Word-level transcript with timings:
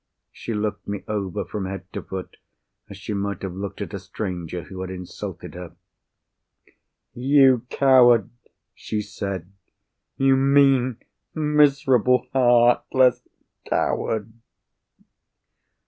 She 0.31 0.55
looked 0.55 0.87
me 0.87 1.03
over, 1.07 1.45
from 1.45 1.65
head 1.67 1.85
to 1.93 2.01
foot, 2.01 2.37
as 2.89 2.97
she 2.97 3.13
might 3.13 3.43
have 3.43 3.53
looked 3.55 3.81
at 3.81 3.93
a 3.93 3.99
stranger 3.99 4.63
who 4.63 4.81
had 4.81 4.89
insulted 4.89 5.53
her. 5.53 5.75
"You 7.13 7.67
coward!" 7.69 8.31
she 8.73 9.03
said. 9.03 9.51
"You 10.17 10.35
mean, 10.35 10.97
miserable, 11.35 12.25
heartless 12.33 13.21
coward!" 13.67 14.33